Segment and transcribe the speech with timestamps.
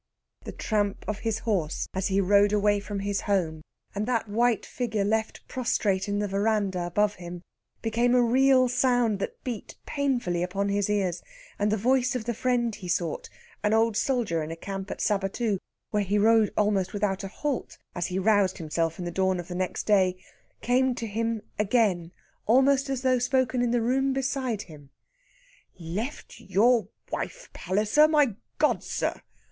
[0.45, 3.61] The tramp of his horse as he rode away from his home
[3.93, 7.43] and that white figure left prostrate in the veranda above him,
[7.83, 11.21] became a real sound that beat painfully upon his ears;
[11.59, 13.29] and the voice of the friend he sought
[13.63, 15.59] an old soldier in camp at Sabatoo,
[15.91, 19.49] where he rode almost without a halt as he roused him in the dawn of
[19.49, 20.17] the next day,
[20.61, 22.11] came to him again
[22.47, 24.89] almost as though spoken in the room beside him:
[25.77, 28.07] "Left your wife, Palliser!
[28.07, 29.21] My God, sir!